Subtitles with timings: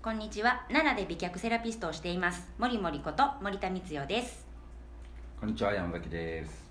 [0.00, 0.64] こんにちは。
[0.68, 2.48] 奈良で美脚セラピストをしています。
[2.56, 4.46] 森森こと森田光代です。
[5.40, 6.68] こんにちは山崎です。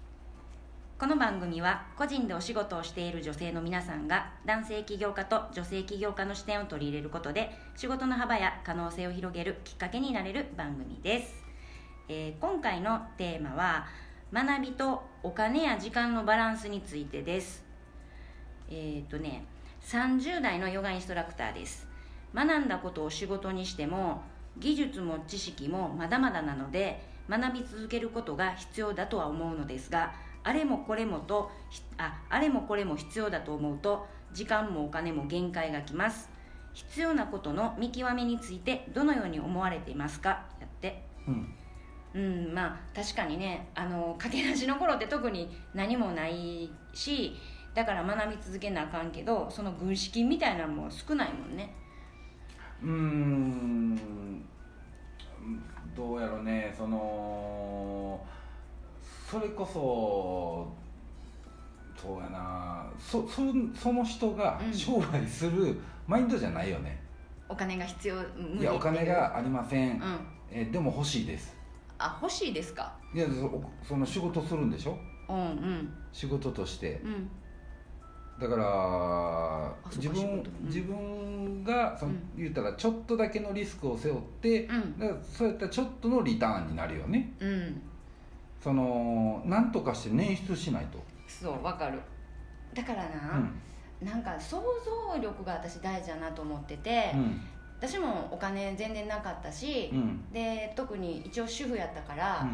[0.97, 11.35] この番組は個人でお仕事をしている女性の皆さんが男性起業家と女性起業家の視点を取り入れることで仕事の幅や可能性を広げるきっかけになれる番組です、
[12.07, 13.87] えー今回のテーマは
[14.31, 17.65] 学びとお金や時間のバランスについてです。
[18.69, 19.43] えっ、とね
[19.83, 21.86] 30代のヨガインストラクターです
[22.33, 24.21] 学んだことを仕事にしても
[24.57, 30.13] 技術も知識もまだまだなので学び続けることが必要だとは思うのですが
[30.43, 36.29] あれもこれもとひああれもこれも必要だと思うと時間もお金も限界がきます。
[36.73, 40.45] 必要なことの見極めについてどのように思われていますか？
[40.59, 41.03] やって。
[41.27, 41.53] うん。
[42.13, 47.35] うんまあ確かにねあの駆け出しの頃って特に何もないし
[47.73, 51.73] だから学び続けなあかんけどその軍資金みたいなのも少ないもんね
[52.83, 53.95] うーん
[55.95, 58.23] どうやろうねその
[59.29, 60.67] それこそ
[62.01, 63.41] そうやなそそ
[63.75, 64.73] その人がうん。
[64.73, 67.01] 商売するマインドじゃないよね、
[67.49, 70.19] お金が必要いやお金がありません、うん。
[70.51, 71.53] えでも欲しいです。
[71.97, 72.93] あ欲しいですか？
[73.13, 74.97] いやそその仕事するんでしょ？
[75.27, 75.93] うんうん。
[76.13, 77.01] 仕事として。
[77.03, 77.29] うん。
[78.39, 80.43] だから自分、うん。
[80.67, 80.95] 自分
[81.67, 84.99] がその、うん言ったらちょっとだけのリスクを背負って、うん。
[84.99, 87.33] だからそうやったらちょっとのリターンになるよね。
[87.39, 87.81] うん。
[88.59, 90.97] その何とかして捻出しないと。
[91.27, 91.99] そうわかる。
[92.73, 93.37] だからな、
[94.01, 94.07] うん。
[94.07, 94.57] なんか想
[95.13, 97.41] 像力が私大事だなと思ってて、うん。
[97.79, 100.31] 私もお金全然なかったし、うん。
[100.31, 102.47] で特に一応主婦やったから、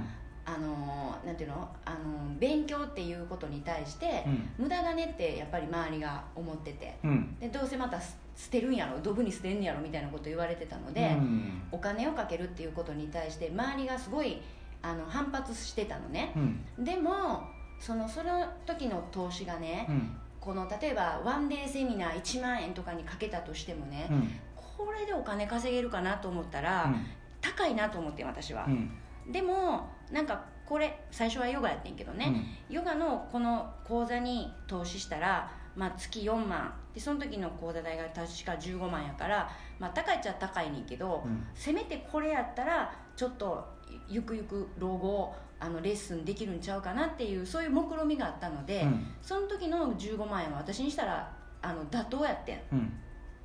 [0.45, 1.69] あのなんていうの？
[1.86, 1.97] あの
[2.38, 4.50] 勉強っていうことに対して、うん。
[4.66, 6.97] 無駄だねってやっぱり周りが思ってて。
[7.03, 7.38] うん。
[7.40, 9.00] でどうせまたす捨てるんやろ？
[9.01, 9.81] ドブに捨てんやろ？
[9.81, 11.62] みたいなこと言われてたので、うん。
[11.72, 14.41] お金をかけるっていうことに対して周りがすごい
[14.81, 16.34] あの反発してたのね。
[16.78, 16.84] う、ん。
[16.84, 17.44] でも
[17.79, 20.16] そのその時の投資がね、うん。
[20.41, 24.29] この例えばワンデーセミナー1万円とかにかけたとしてもね、うん。
[24.56, 27.06] これでお金稼げるかなと思ったら、うん。
[27.39, 28.91] 高いなと思って私は、うん。
[29.31, 36.74] でもなんかこれ最初はヨガやってんけどね、ヨガのこの講座に投資したら、まあ、月4万。
[36.94, 38.16] でその時の講座代が確
[38.46, 41.47] か15万やから、まあ、高いっちゃ高いねんけど、うん。
[41.56, 43.68] せめてこれやったらちょっと
[44.07, 49.07] ゆくゆく老後あのレッスンできるんちゃうかなっていうそういう目論みがあったので、うん。
[49.24, 51.31] その時の15万円は私にしたら
[51.63, 52.57] あの妥当やってん。
[52.57, 52.94] っうん。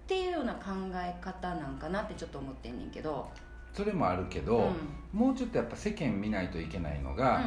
[0.07, 3.31] ていうような考え方なんかなってちょっと思ってんねんけど
[3.73, 4.73] それもあるけど、
[5.15, 5.19] うん。
[5.19, 7.43] もうちょっとやっぱ世間見ないといけないのが、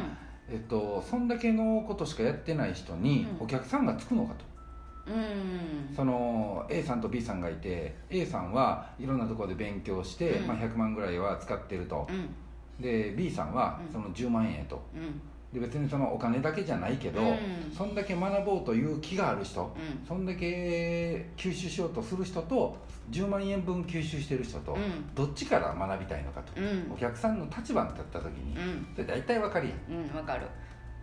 [0.48, 3.44] えっと、そんだけのことしかやってない人にうん。
[3.44, 5.94] お客さんがつくのかと、うん。
[5.94, 10.46] その A さんと B さんがいて A さんはいろんなところで勉強して、うん。
[10.48, 12.06] まあ、100万ぐらいは使ってると。
[12.08, 12.34] う、ん。
[12.82, 13.92] で B さんはうん。
[13.92, 14.82] その10万円やと。
[14.94, 15.20] うん
[15.52, 17.38] で別にそのお金だけじゃないけど、うん。
[17.76, 19.64] そんだけ学ぼうという気がある人、う
[20.04, 20.06] ん。
[20.06, 22.76] そんだけ吸収しようとする人と
[23.10, 25.14] 10万円分吸収してる人と、うん。
[25.14, 26.90] どっちから学びたいのかと、うん。
[26.92, 28.86] お客さんの立場に立った時に、うん。
[28.94, 30.00] それ大体わかるやん。
[30.00, 30.46] うんわかる。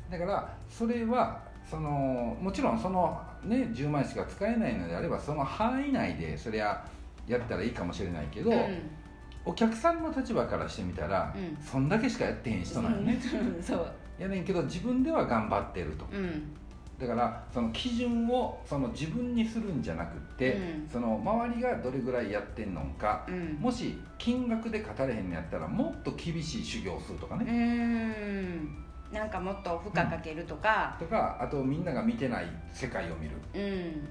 [0.10, 1.40] だからそれは
[1.70, 6.84] そのもちろんそのね10万円しか使えないのであればその範囲内でそりゃ
[7.28, 8.90] やったらいいかもしれないけど、うん。
[9.46, 11.64] お客さんの立場からしてみたら、うん。
[11.64, 13.20] そんだけしかやってへん人なのね、
[13.56, 16.06] う んそうやねんけど自分では頑張ってると。
[16.12, 16.56] うん。
[17.00, 20.90] だからその基準をその自分にするんじゃなくって、うん。
[20.90, 23.58] その周りがどれぐらいやってんのか、うん。
[23.60, 28.86] もし金額で語れへんのやったらもっと厳しい修行をするとかうね、ん。
[29.12, 30.96] なんかもっと負荷かけるとか。
[31.00, 33.36] とかあとみんなが見てない世界を見る。
[33.54, 34.10] うん。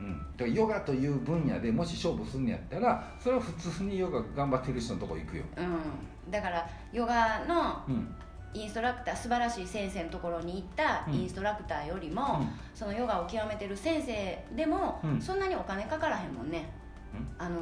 [0.00, 6.30] うん、だからヨガという分野でもし勝負すんのやったらそれは普通にヨガ頑張ってる人のとこ行くよ、うん。
[6.30, 8.14] だからヨガのうん
[8.54, 11.14] インストラクター素晴らしい先生のところに行ったうん。
[11.14, 12.48] インストラクターよりも、うん。
[12.74, 15.20] そのヨガを極めてる先生でも、うん。
[15.20, 16.70] そんなにお金かからへんもんね。
[17.14, 17.28] うん。
[17.38, 17.58] あの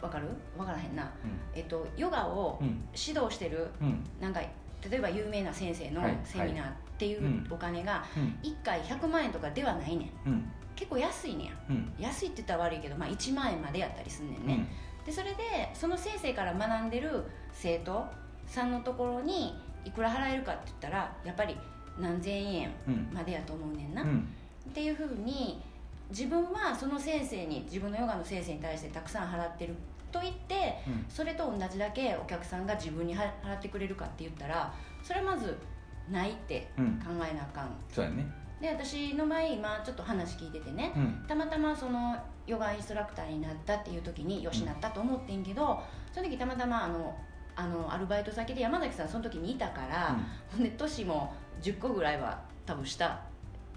[0.00, 0.28] わかる？
[0.56, 1.08] わからへんな、う
[1.54, 2.88] えっと、ヨガをうん。
[2.96, 4.04] 指導してる、うん。
[4.20, 6.18] なんか例えば有名な先生のはい。
[6.24, 7.46] セミナーっていううん。
[7.50, 8.38] お金がうん。
[8.42, 10.28] 1回100万円とかではないねん。
[10.28, 10.52] うん。
[10.76, 14.64] 結構安いねん安いって言ったら悪いけど、まあ、1万円までやったりすんねんね、
[15.04, 18.06] でそれでその先生から学んでる生徒
[18.46, 21.56] さんのところにいくら払えるかって言ったらやっぱり
[21.98, 23.08] 何千円うん。
[23.12, 24.28] までやと思うねんな、うん。
[24.70, 25.62] っていうふうに
[26.10, 29.74] 自分はその先生に自分のヨガの先生に対してたくさん払ってる
[30.10, 31.04] と言って、うん。
[31.08, 34.72] それと同じだけお客さんが自分には払ってくれるかって言ったら
[35.02, 35.56] それはまず
[36.10, 36.98] ないってうん。
[36.98, 38.26] 考えなあかん、そうやね。
[38.60, 41.24] で私の場合今ちょっと話聞いててね、うん。
[41.28, 42.16] たまたまその
[42.46, 45.80] ヨガインストラクターになったっていう時によしなったと思ってんけど、
[46.12, 47.14] その時たまたまあの
[47.58, 50.16] あのアルバイト先で山崎さんその時にいたから、
[50.52, 53.20] ほんで年も10個ぐらいは多分下、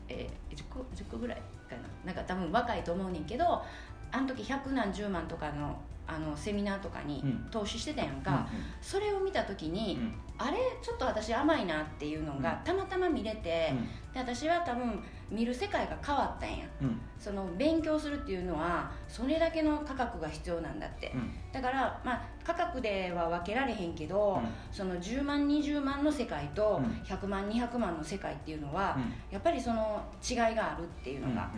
[0.07, 1.38] えー、10, 個10個ぐらい
[1.68, 1.81] かな。
[2.06, 3.63] なんか多分若いと思うねんけど
[4.12, 7.48] あの時百何十万とかのあのセミナーとかにうん。
[7.50, 8.48] 投資してたやんうんか、
[8.81, 10.13] それを見た時に、うん。
[10.38, 10.57] あれ？
[10.84, 13.74] ちょっと私甘いなっていうのがたまたま見れて、
[14.13, 15.01] で私は多分
[15.31, 16.66] 見る世界が変わったんや。
[16.81, 16.88] うん。
[16.88, 21.12] うんその勉強するっていうのはそれだけの価格が必要なんだって。
[21.13, 21.30] うん。
[21.51, 24.50] だから、まあ、価格では分けられへんけど、うん。
[24.72, 27.04] その10万20万の世界とうん。
[27.04, 29.13] 100万200万の世界っていうのは、うん。
[29.31, 31.51] やっぱりその違いがあるっていうのが、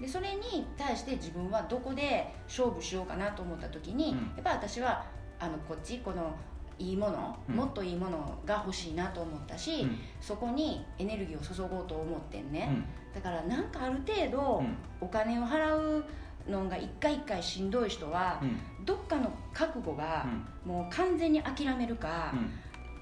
[0.00, 4.18] でそれに対して自分はどこで勝負しようかなと思った時に、うん。
[4.18, 5.04] やっぱ私は
[5.38, 6.34] あのこっちこの
[6.80, 7.54] いいもの、うん。
[7.54, 9.98] もっといいものが欲しいなと思ったし、うん。
[10.20, 12.68] そこにエネルギーを注ごうと思ってんね、
[13.14, 13.20] うん。
[13.20, 14.76] だからなんかある程度うん。
[15.00, 16.04] お金を払う
[16.48, 18.84] のが一回一回しんどい人は、うん。
[18.84, 20.26] どっかの覚悟が
[20.64, 20.72] うん。
[20.72, 22.50] もう完全に諦めるか、うん。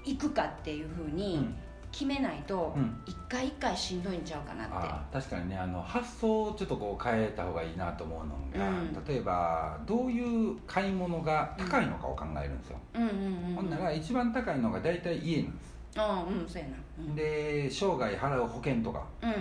[0.05, 1.55] 行くかっていうふううにん
[1.91, 3.01] 決めないとうん。
[3.05, 4.73] 一回一回しんどいんちゃうかなって。
[4.75, 8.19] あー確かにねあの発想をちょっとこう変えた方がいいなと思う
[8.57, 9.05] のが、うん。
[9.05, 13.09] 例えばどういう買い物が高いのかを考えるんですよ、うんうん
[13.49, 16.75] うんほんなら一番高いのが大体家なんです、ああうんそうやな。
[16.99, 17.15] うん。
[17.15, 19.33] で生涯払う保険とか、うん。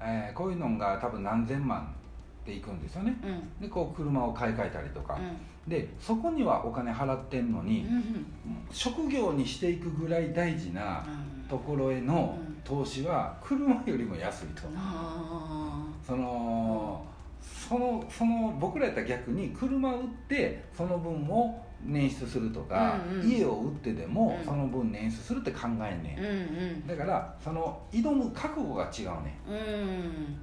[0.00, 1.94] えーこういうのが多分何千万
[2.44, 3.16] でいくんですよね。
[3.24, 3.60] うん。
[3.60, 5.18] でこう車を買い替えたりとか、
[5.66, 7.86] うでそこにはお金払ってんのに、ん。
[7.86, 8.26] うん
[8.70, 17.04] 職業にしていくぐらい大事なうんところへのうん投資は車よりも安いと、あその
[17.40, 23.30] そのその僕らやったら逆に車売ってその分を捻出するとか、うんうん。
[23.30, 24.44] 家を売ってでもうん。
[24.44, 26.86] その分捻出するって考えんねーうんん。
[26.86, 29.50] だからその挑む覚悟が違うねん。
[29.50, 29.56] うん。
[29.56, 30.40] うん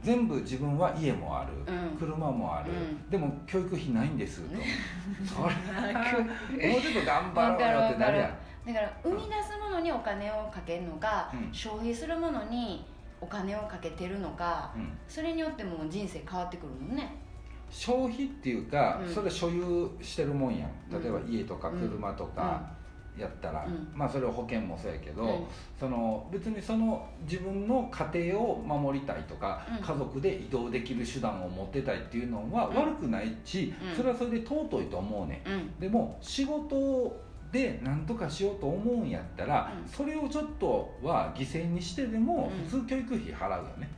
[0.00, 1.98] 全部自分は家もある、うん。
[1.98, 3.10] 車もある、うん。
[3.10, 4.54] でも教育費ないんですと、
[5.26, 8.30] それうんもうちょっと頑張ろうよってなるやん
[8.68, 11.54] だから生み出すものにお金をかけるのか、うん。
[11.54, 12.84] 消費するものに
[13.20, 14.92] お金をかけてるのかうん。
[15.08, 17.16] それによっても人生変わってくるもんね。
[17.70, 19.14] 消費っていうか、うん。
[19.14, 20.70] それ所有してるもんやん。
[20.94, 21.02] うん。
[21.02, 22.62] 例えば家とか車とか
[23.18, 23.88] やったら、うん。
[23.94, 25.44] まあそれは保険もそうやけど、うん。
[25.80, 29.82] その別にその自分の家庭を守りたいとか、うん。
[29.82, 32.76] 家族で移動できる手段を持ってたいっていうのはうん。
[32.76, 33.96] 悪くないし、うん。
[33.96, 35.42] それはそれで尊いと思うね
[35.80, 39.88] でも仕事で何とかしようと思うんやったら、うん。
[39.88, 42.68] それをちょっとは犠牲にしてでもうん。
[42.68, 43.88] 普通教育費払うよね、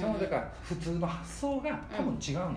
[0.00, 2.48] そのだから普通の発想が多分違うねん、う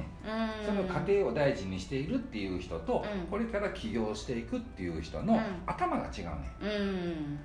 [0.63, 0.65] ん。
[0.65, 3.27] その家庭を大事にしているっていう人と、うん。
[3.27, 5.41] これから起業していくっていう人のうん。
[5.65, 6.31] 頭が違うね
[6.61, 7.39] うん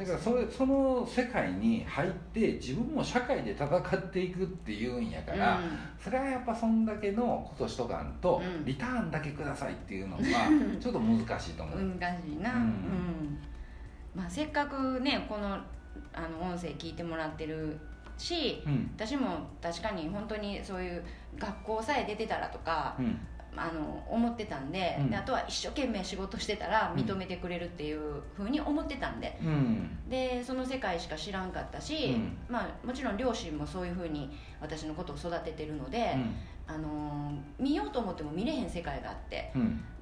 [0.00, 5.60] だからそれその世界に入って自分も社会で戦っていくっていうんやから、
[6.02, 8.64] それはやっぱそんだけのことしとかんと、うん。
[8.64, 10.22] リターンだけくださいっていうのは
[10.80, 13.38] ちょっと難しいと思う、うん難しいな、ううんん。
[14.14, 15.58] まあ、せっかくねこの
[16.14, 17.78] あの音声聞いてもらってる
[18.16, 18.90] しうん。
[18.96, 21.04] 私も確かに本当にそういう
[21.38, 23.18] 学校さえ出てたらとかうん
[23.56, 25.10] あの思ってたんで,、うん。
[25.10, 29.38] であとは一生懸命仕事してたら認めてくれるっていうふうに思ってたんで。
[29.42, 30.08] うん。
[30.08, 32.36] でその世界しか知らんかったし、うん。
[32.48, 36.16] まあ、もちろん両親もそういうふうに私のことを育ててるので、
[36.66, 39.52] あの見ようと思っても見れへん世界があって。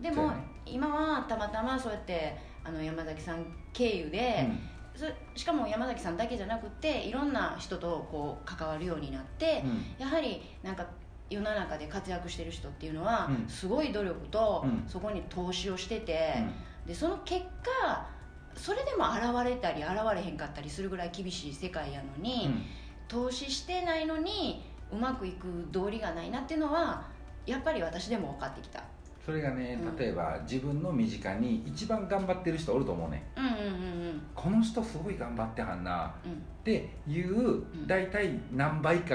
[0.00, 0.32] でも、
[0.66, 4.48] 今はたまたまそうやってあの山崎さん経由で、
[4.94, 9.84] そしかも山崎さんだけじゃなくていろんな人とこう関わるようになって、うん。
[9.98, 10.86] やはりなんか
[11.30, 13.48] 世の中で活躍してる人っていうのは、うん。
[13.48, 14.84] すごい努力と、うん。
[14.86, 16.88] そこに投資をしてて、うん。
[16.88, 18.08] でその結果
[18.54, 22.62] それでも現れたり現れへんかったりするぐらい厳しい世界やのに、うん。
[23.06, 27.06] 投資してないのにうまくいく道理がないなっていうのは
[27.46, 28.82] やっぱり私でも分かってきた。
[29.24, 29.96] それがねうん。
[29.96, 33.26] 例えば自分の身近に一番頑張ってる人おると思うね。
[33.36, 36.14] うんうんうんこの人すごい頑張ってはんな。
[36.24, 36.32] うん。
[36.32, 39.14] っていう大体何倍か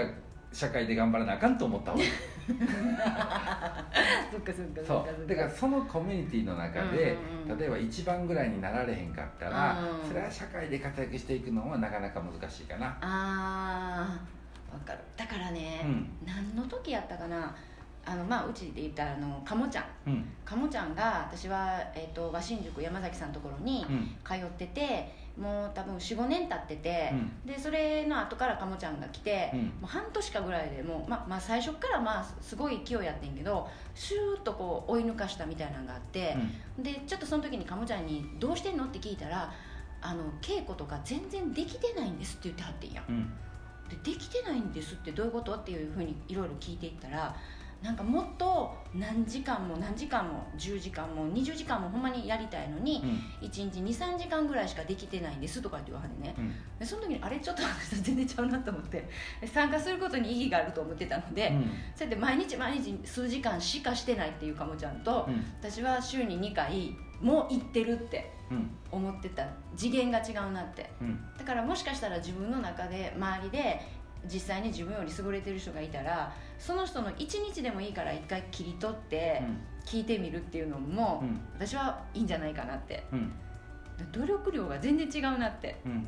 [0.54, 2.10] 社会で頑張らなあかんと思った方がいい
[4.32, 5.12] そっかそっかそそっか。
[5.26, 5.28] う。
[5.28, 7.60] だからそのコミュニティの中で、うんうんうん。
[7.60, 12.98] 例えば一番ぐらいになられへんかったら、うんそれは社会で活躍していくのはなかなか難しいかな。
[13.02, 15.00] あー分かる。
[15.18, 16.10] だからね、うん。
[16.26, 17.56] 何の時やったかな。
[18.06, 19.86] あのまあうちで言ったらあの鴨ちゃん。
[20.08, 20.26] うん。
[20.44, 24.16] 鴨ちゃんが私は、えー、と和新宿山崎さんのところにうん。
[24.26, 27.52] 通っててもう多分45年経ってて、うん。
[27.52, 29.60] でそれの後から鴨ちゃんが来て、うん。
[29.60, 36.36] もう半年かぐらいでもう、ままあ、最初からまあすごい勢いやってんけどシューッとこう追い抜かしたみたいなのがあって、
[36.78, 39.52] でちょっとその時に鴨ちゃんに「どうしてんの?」って聞いたら
[40.02, 43.06] 「あの稽古とか全然できてないんです」って言ってはってんやん。
[43.10, 43.34] うん。
[43.90, 45.56] でできてないんですってどういうこと？
[45.56, 47.36] っていうふうにいろいろ聞いていったら
[47.84, 53.04] なんかもっと何時間も何時間も10時間も20時間もほんまにやりたいのに、
[53.42, 53.48] うん。
[53.48, 56.34] 1日23時間ぐらいしかできてないんですとかって言わはんね。
[56.38, 56.54] うん。
[56.80, 59.10] でその時にあれちょっと私と全然ちゃうなと思って
[59.42, 61.64] で 参加することに意義があると思ってたので、うん。
[61.94, 65.44] そうやって毎日毎日数時間しかしてないっていうかもちゃんと、うん。
[65.60, 68.70] 私は週に2回もう行ってるってうん。
[68.92, 69.46] 思ってた。
[69.76, 70.90] 次元が違うなって。
[71.02, 71.20] うん。
[71.38, 73.82] だからもしかしたら自分の中で周りで
[74.32, 79.42] 実際に自分より優れてる人がいたらその人の一日でもいいから一回切り取って
[79.86, 81.42] 聞いてみるっていうのも、うん。
[81.56, 83.04] 私はいいんじゃないかなって。
[83.12, 83.34] うん。
[84.12, 85.76] 努力量が全然違うなって。
[85.86, 86.06] うんうん。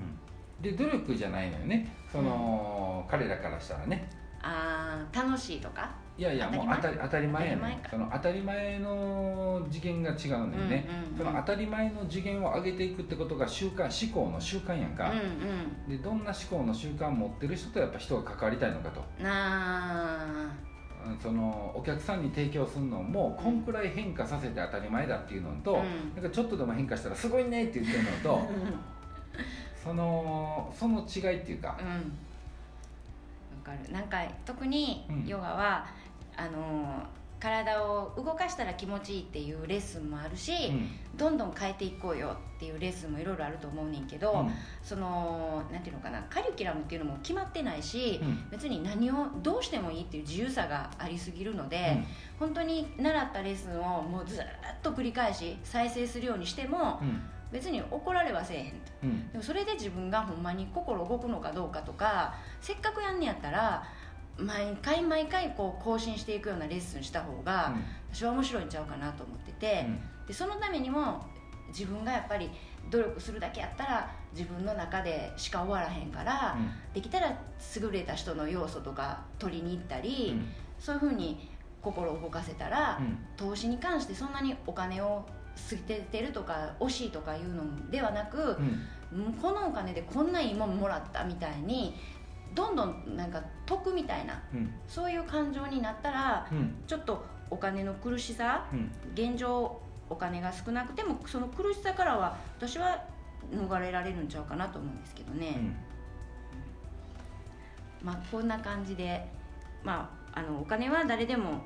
[0.61, 1.93] で努力じゃないのよね。
[2.11, 4.09] その、彼らからしたらね。
[4.41, 5.93] あー楽しいとか？
[6.17, 11.17] いやいやもう当たり当たり前やねその当たり前の次元が違うのよね、うんうんうん。
[11.17, 15.97] その当たり前の次元を上げていくってことが習慣思考の習慣やんか、うんうん。
[15.97, 19.01] でどんな思考の習慣を持ってる人とやっぱ人が関わりたいのかと。
[19.21, 20.25] なあ。
[21.07, 26.15] うんそのお客さんに提供するのもこんくらい変化させて当たり前だっていうのと、うん。
[26.15, 28.41] なんかちょっとでも変化したらすごいねって言ってるのと
[29.83, 31.77] そのその違いっていうか。
[31.79, 32.01] うん、わ
[33.63, 33.91] かる。
[33.91, 35.27] なんか特にうん。
[35.27, 35.85] ヨガは、
[36.37, 37.03] あの
[37.39, 40.89] 体を動かしたら気持ちいいっていうレッスンもあるし、うん。
[41.15, 44.51] どんどん変えていこうよっていうレッスンもいろいろあると思うねんけど、うん。
[44.81, 48.49] そのなんていうのかなカリキュラムっていうのも決まってないし、うん。
[48.49, 52.03] 別に何をどうしてもいいっていう自由さがありすぎるので、
[52.39, 54.43] 本当に習ったレッスンをもうずっ
[54.81, 57.21] と繰り返し再生するようにしてもうん。
[57.51, 58.75] 別に怒られはせえへんと。
[59.03, 59.31] うん。
[59.31, 63.83] でもそれで自分がほんまに心動くのかどうかとかせっかくやんねやったら
[64.37, 67.75] 毎回毎回こう更新していくようなレッスンした方が
[68.11, 69.87] 私は面白いんちゃうかなと思ってて、
[70.27, 71.25] でそのためにも
[71.69, 72.49] 自分がやっぱり
[72.91, 76.57] 努力するだけやったら自分の中でしか終わらへんから、
[76.93, 77.37] できたら
[77.75, 80.39] 優れた人の要素とか取りに行ったり、
[80.79, 81.49] そういうふうに
[81.81, 82.99] 心を動かせたら、
[83.37, 85.25] 投資に関してそんなにお金を
[85.55, 88.57] 捨ててるとか惜しいとかいうのではなく、
[89.13, 89.33] うん。
[89.41, 91.95] このお金でこんないいもんもらったみたいに
[92.55, 94.41] どんどんなんか得みたいな
[94.87, 96.47] そういう感情になったら
[96.87, 98.65] ちょっとお金の苦しさ
[99.13, 103.03] 現状お金が少なくてもその苦しさからは私は
[103.51, 105.57] 逃れられるんちゃうかなと思うんですけどね、
[108.01, 109.27] まあこんな感じで
[109.83, 111.61] まああのお金は誰でも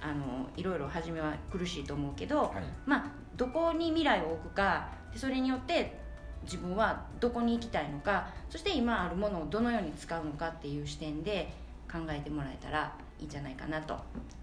[0.00, 2.50] あのいろいろ初めは苦しいと思うけど、はい。
[2.86, 3.04] まあ
[3.36, 6.01] どこに未来を置くかでそれによって
[6.44, 11.52] 自分はどこに行きたいのかそして今あるものをどのように使うのかっていう視点で
[11.90, 13.96] 考えてもらえたらいいんじゃないかなと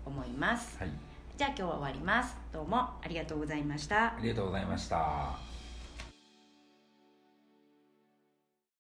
[0.06, 0.77] 思います。
[0.79, 0.89] はい。
[1.38, 2.36] じゃあ今日は終わります。
[2.53, 4.08] どうもありがとうございました。
[4.08, 5.49] ありがとうございました